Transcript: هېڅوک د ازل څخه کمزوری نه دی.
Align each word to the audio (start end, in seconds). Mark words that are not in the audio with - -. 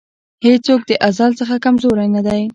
هېڅوک 0.45 0.81
د 0.89 0.91
ازل 1.07 1.31
څخه 1.39 1.55
کمزوری 1.65 2.07
نه 2.15 2.21
دی. 2.27 2.41